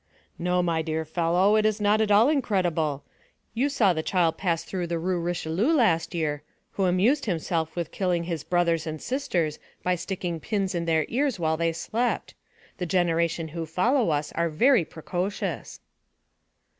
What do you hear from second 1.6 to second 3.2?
is not at all incredible.